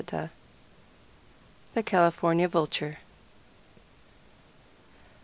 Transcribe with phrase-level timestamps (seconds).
[1.75, 2.97] _THE CALIFORNIA VULTURE.